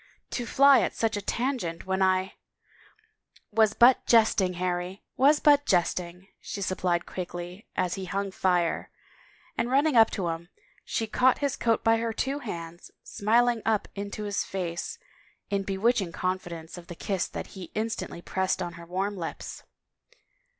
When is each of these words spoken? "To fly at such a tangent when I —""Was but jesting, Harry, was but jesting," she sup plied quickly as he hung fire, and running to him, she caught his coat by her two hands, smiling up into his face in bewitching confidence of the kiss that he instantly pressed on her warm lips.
"To 0.41 0.47
fly 0.47 0.79
at 0.79 0.95
such 0.95 1.15
a 1.15 1.21
tangent 1.21 1.85
when 1.85 2.01
I 2.01 2.33
—""Was 3.51 3.75
but 3.75 4.03
jesting, 4.07 4.53
Harry, 4.53 5.03
was 5.15 5.39
but 5.39 5.67
jesting," 5.67 6.27
she 6.39 6.59
sup 6.63 6.79
plied 6.79 7.05
quickly 7.05 7.67
as 7.75 7.93
he 7.93 8.05
hung 8.05 8.31
fire, 8.31 8.89
and 9.59 9.69
running 9.69 10.03
to 10.03 10.29
him, 10.29 10.49
she 10.83 11.05
caught 11.05 11.37
his 11.37 11.55
coat 11.55 11.83
by 11.83 11.97
her 11.97 12.13
two 12.13 12.39
hands, 12.39 12.89
smiling 13.03 13.61
up 13.63 13.87
into 13.93 14.23
his 14.23 14.43
face 14.43 14.97
in 15.51 15.61
bewitching 15.61 16.11
confidence 16.13 16.79
of 16.79 16.87
the 16.87 16.95
kiss 16.95 17.27
that 17.27 17.49
he 17.53 17.69
instantly 17.75 18.23
pressed 18.23 18.59
on 18.59 18.73
her 18.73 18.87
warm 18.87 19.15
lips. 19.15 19.61